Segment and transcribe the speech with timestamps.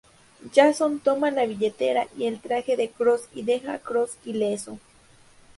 [0.51, 4.79] Jason toma la billetera y el traje de Cross y deja a Cross ileso.